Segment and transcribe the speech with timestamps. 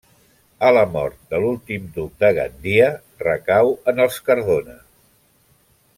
[0.69, 2.89] A la mort de l'últim duc de Gandia
[3.27, 4.79] recau en els Cardona.